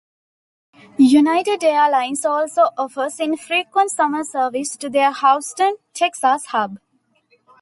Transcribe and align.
United 0.97 1.63
Airlines 1.63 2.25
also 2.25 2.69
offers 2.75 3.19
infrequent 3.19 3.91
summer 3.91 4.23
service 4.23 4.75
to 4.75 4.89
their 4.89 5.13
Houston, 5.13 5.75
Texas 5.93 6.45
hub. 6.47 6.79